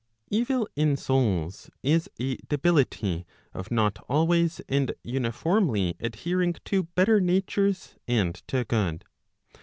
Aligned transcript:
Evil 0.31 0.67
in 0.75 0.97
souls 0.97 1.69
is 1.83 2.09
a 2.19 2.35
debility 2.49 3.23
of 3.53 3.69
not 3.69 3.99
always 4.09 4.59
and 4.67 4.95
uniformly 5.03 5.95
adhering 5.99 6.53
to 6.65 6.85
better 6.95 7.21
natures, 7.21 7.97
and 8.07 8.33
to 8.47 8.65
good. 8.65 9.05